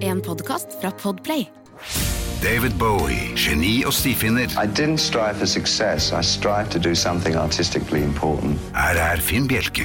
En 0.00 0.20
podkast 0.20 0.66
fra 0.80 0.90
Podplay. 0.90 1.44
David 2.42 2.78
Bowie, 2.80 3.34
geni 3.36 3.82
og 3.84 3.92
stifinner. 3.92 4.48
I 4.56 4.64
didn't 4.64 5.02
strive 5.04 5.36
for 5.36 5.46
success. 5.46 6.12
I 6.12 6.22
strived 6.24 6.72
to 6.72 6.80
do 6.80 6.94
something 6.94 7.36
artistically 7.36 8.00
important. 8.02 8.56
Her 8.72 8.96
er 8.96 9.20
Finn 9.20 9.48
Bjelke. 9.48 9.84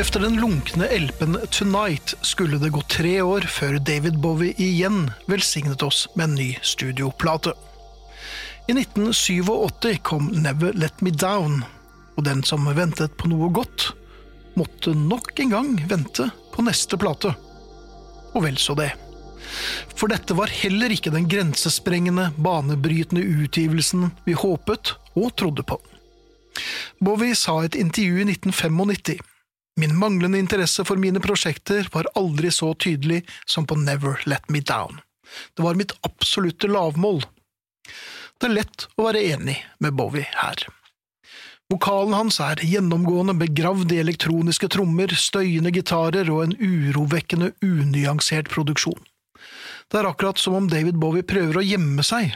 Efter 0.00 0.24
den 0.24 0.40
lunkne 0.40 0.88
elpen 0.88 1.36
Tonight 1.50 2.14
skulle 2.22 2.56
det 2.62 2.72
gå 2.72 2.80
tre 2.88 3.18
år 3.20 3.44
før 3.52 3.76
David 3.78 4.16
Bowie 4.24 4.56
igjen 4.56 5.10
velsignet 5.28 5.84
oss 5.84 6.06
med 6.16 6.30
en 6.30 6.40
ny 6.40 6.48
studioplate. 6.62 7.52
I 8.68 8.78
1987 8.80 10.00
kom 10.08 10.32
Never 10.32 10.72
Let 10.72 11.04
Me 11.04 11.12
Down, 11.12 11.64
og 12.16 12.24
den 12.24 12.40
som 12.48 12.64
ventet 12.64 13.12
på 13.20 13.28
noe 13.28 13.52
godt, 13.52 13.90
måtte 14.56 14.96
nok 14.96 15.36
en 15.36 15.52
gang 15.52 15.80
vente 15.88 16.32
på 16.54 16.64
neste 16.64 16.96
plate. 16.96 17.36
Og 18.32 18.44
vel 18.46 18.58
så 18.60 18.76
det. 18.78 18.92
For 19.96 20.10
dette 20.10 20.34
var 20.34 20.52
heller 20.52 20.92
ikke 20.94 21.12
den 21.12 21.28
grensesprengende, 21.30 22.30
banebrytende 22.36 23.22
utgivelsen 23.44 24.10
vi 24.26 24.36
håpet 24.38 24.94
og 25.18 25.34
trodde 25.36 25.64
på. 25.66 25.78
Bowie 27.00 27.36
sa 27.36 27.60
i 27.62 27.68
et 27.68 27.78
intervju 27.80 28.22
i 28.22 28.30
1995 28.32 29.28
Min 29.80 29.94
manglende 29.96 30.38
interesse 30.38 30.84
for 30.84 31.00
mine 31.00 31.20
prosjekter 31.20 31.88
var 31.92 32.10
aldri 32.14 32.50
så 32.52 32.74
tydelig 32.74 33.22
som 33.48 33.64
på 33.66 33.78
Never 33.80 34.20
Let 34.28 34.50
Me 34.52 34.60
Down. 34.60 35.00
Det 35.56 35.64
var 35.64 35.78
mitt 35.80 35.94
absolutte 36.04 36.68
lavmål. 36.68 37.22
Det 38.36 38.50
er 38.50 38.56
lett 38.58 38.86
å 39.00 39.06
være 39.08 39.22
enig 39.32 39.56
med 39.80 39.96
Bowie 39.96 40.28
her. 40.36 40.66
Vokalen 41.72 42.12
hans 42.12 42.36
er 42.44 42.60
gjennomgående 42.68 43.32
begravd 43.40 43.94
i 43.94 44.00
elektroniske 44.02 44.68
trommer, 44.74 45.08
støyende 45.16 45.70
gitarer 45.72 46.28
og 46.28 46.42
en 46.44 46.52
urovekkende 46.60 47.54
unyansert 47.64 48.50
produksjon. 48.52 49.00
Det 49.88 50.00
er 50.00 50.08
akkurat 50.10 50.40
som 50.40 50.58
om 50.58 50.66
David 50.68 50.98
Bowie 51.00 51.24
prøver 51.24 51.56
å 51.58 51.64
gjemme 51.64 52.04
seg, 52.04 52.34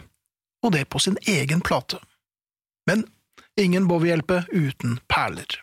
og 0.64 0.72
det 0.72 0.86
på 0.88 1.02
sin 1.05 1.19
egen 1.28 1.61
plate. 1.61 2.00
Men 2.88 3.05
ingen 3.61 3.91
Bowie-hjelpe 3.91 4.46
uten 4.55 4.96
perler. 5.12 5.61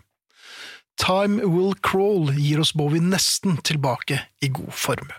Time 1.01 1.41
Will 1.41 1.73
Crawl 1.81 2.29
gir 2.37 2.61
oss 2.61 2.75
Bowie 2.77 3.01
nesten 3.01 3.57
tilbake 3.65 4.21
i 4.45 4.51
god 4.53 4.73
form. 4.77 5.09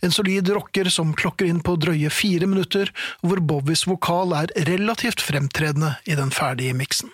En 0.00 0.14
solid 0.14 0.48
rocker 0.48 0.88
som 0.88 1.12
klokker 1.12 1.44
inn 1.44 1.60
på 1.60 1.76
drøye 1.76 2.08
fire 2.08 2.48
minutter, 2.48 2.88
hvor 3.20 3.44
Bowies 3.44 3.84
vokal 3.84 4.32
er 4.38 4.56
relativt 4.64 5.20
fremtredende 5.20 5.98
i 6.08 6.16
den 6.16 6.32
ferdige 6.32 6.72
miksen. 6.78 7.12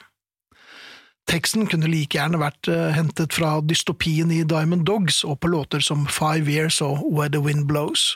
Teksten 1.32 1.64
kunne 1.70 1.88
like 1.88 2.18
gjerne 2.18 2.40
vært 2.42 2.68
uh, 2.68 2.90
hentet 2.92 3.32
fra 3.32 3.54
dystopien 3.64 4.30
i 4.34 4.42
Diamond 4.44 4.84
Dogs 4.88 5.22
og 5.24 5.40
på 5.40 5.48
låter 5.48 5.80
som 5.80 6.04
Five 6.04 6.50
Years 6.50 6.82
og 6.84 7.00
Where 7.08 7.32
the 7.32 7.40
Wind 7.40 7.66
Blows. 7.70 8.12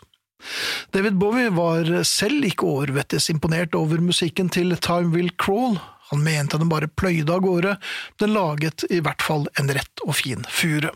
David 0.92 1.16
Bowie 1.16 1.48
var 1.56 1.88
selv 2.04 2.44
ikke 2.44 2.68
overvettes 2.68 3.30
imponert 3.32 3.74
over 3.74 4.02
musikken 4.04 4.52
til 4.52 4.76
Time 4.84 5.14
Will 5.14 5.32
Crawl, 5.40 5.78
han 6.10 6.22
mente 6.22 6.58
den 6.58 6.68
bare 6.70 6.88
pløyde 6.88 7.32
av 7.32 7.42
gårde, 7.42 7.74
den 8.20 8.34
laget 8.36 8.84
i 8.92 9.00
hvert 9.02 9.24
fall 9.24 9.48
en 9.58 9.72
rett 9.74 10.04
og 10.06 10.14
fin 10.20 10.44
fure. 10.52 10.92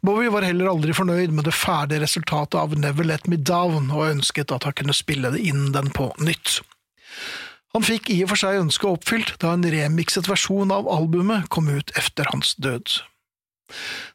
Bowie 0.00 0.30
var 0.32 0.46
heller 0.46 0.70
aldri 0.70 0.94
fornøyd 0.96 1.34
med 1.36 1.44
det 1.48 1.56
ferdige 1.56 2.04
resultatet 2.04 2.56
av 2.60 2.72
Never 2.78 3.04
Let 3.04 3.26
Me 3.28 3.36
Down, 3.36 3.90
og 3.90 4.08
ønsket 4.14 4.54
at 4.54 4.64
han 4.64 4.76
kunne 4.78 4.96
spille 4.96 5.34
inn 5.36 5.68
den 5.74 5.90
på 5.92 6.08
nytt. 6.22 6.60
Han 7.74 7.86
fikk 7.86 8.10
i 8.10 8.18
og 8.24 8.32
for 8.32 8.42
seg 8.42 8.58
ønsket 8.64 8.90
oppfylt 8.90 9.36
da 9.42 9.54
en 9.54 9.66
remikset 9.70 10.26
versjon 10.30 10.72
av 10.74 10.88
albumet 10.90 11.46
kom 11.54 11.70
ut 11.70 11.92
efter 11.98 12.26
hans 12.32 12.56
død. 12.58 12.98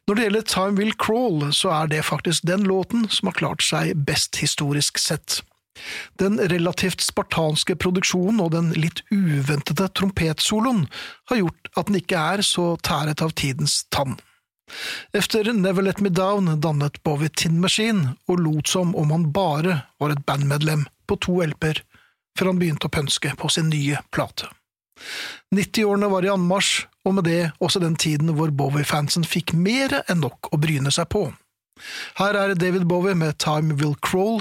Når 0.06 0.14
det 0.14 0.24
gjelder 0.26 0.48
Time 0.52 0.76
Will 0.76 0.92
Crawl, 1.00 1.46
så 1.56 1.72
er 1.72 1.88
det 1.88 2.04
faktisk 2.04 2.44
den 2.44 2.66
låten 2.68 3.06
som 3.08 3.30
har 3.30 3.38
klart 3.38 3.64
seg 3.64 3.94
best 4.08 4.36
historisk 4.42 5.00
sett. 5.00 5.40
Den 6.20 6.38
relativt 6.40 7.00
spartanske 7.04 7.76
produksjonen 7.80 8.40
og 8.44 8.52
den 8.54 8.70
litt 8.76 9.02
uventede 9.12 9.88
trompetsoloen 9.96 10.86
har 11.30 11.42
gjort 11.42 11.70
at 11.76 11.88
den 11.88 12.00
ikke 12.00 12.22
er 12.36 12.44
så 12.44 12.74
tæret 12.84 13.24
av 13.24 13.36
tidens 13.36 13.82
tann. 13.92 14.16
Efter 15.14 15.52
Never 15.52 15.84
Let 15.84 16.00
Me 16.02 16.10
Down 16.10 16.48
dannet 16.60 17.02
Bowie 17.06 17.28
Tin 17.28 17.60
Machine 17.62 18.16
og 18.26 18.40
lot 18.42 18.72
som 18.72 18.96
om 18.98 19.12
han 19.14 19.28
bare 19.32 19.82
var 20.02 20.12
et 20.12 20.24
bandmedlem 20.26 20.86
på 21.06 21.20
to 21.22 21.38
LP-er, 21.44 21.84
før 22.36 22.52
han 22.52 22.60
begynte 22.60 22.88
å 22.88 22.92
pønske 22.92 23.32
på 23.38 23.50
sin 23.52 23.70
nye 23.72 24.00
plate. 24.14 24.50
90-årene 25.54 26.08
var 26.12 26.24
i 26.24 26.32
anmarsj, 26.32 26.86
og 27.06 27.18
med 27.18 27.28
det 27.28 27.40
også 27.62 27.82
den 27.82 27.96
tiden 28.00 28.32
hvor 28.36 28.50
Bowie-fansen 28.50 29.26
fikk 29.28 29.52
mer 29.54 30.00
enn 30.06 30.24
nok 30.24 30.50
å 30.52 30.60
bryne 30.60 30.90
seg 30.94 31.10
på. 31.12 31.28
Her 32.18 32.38
er 32.40 32.54
David 32.56 32.86
Bowie 32.88 33.14
med 33.14 33.36
Time 33.42 33.76
Will 33.76 33.94
Crawl, 34.02 34.40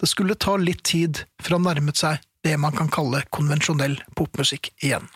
det 0.00 0.10
skulle 0.10 0.36
ta 0.36 0.58
litt 0.60 0.82
tid 0.84 1.24
før 1.40 1.56
han 1.56 1.70
nærmet 1.70 1.96
seg 1.96 2.20
det 2.44 2.56
man 2.60 2.74
kan 2.76 2.90
kalle 2.92 3.24
konvensjonell 3.34 3.96
popmusikk 4.18 4.70
igjen. 4.84 5.08